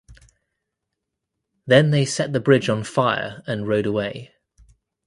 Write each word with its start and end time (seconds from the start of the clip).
Then 1.67 1.91
they 1.91 2.05
set 2.05 2.33
the 2.33 2.39
bridge 2.39 2.69
on 2.69 2.83
fire 2.83 3.43
and 3.45 3.67
rode 3.67 3.85
away. 3.85 4.33